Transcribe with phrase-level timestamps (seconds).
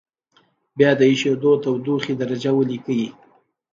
[0.77, 3.01] بیا د اېشېدو تودوخې درجه ولیکئ.